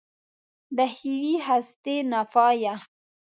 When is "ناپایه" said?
2.11-2.75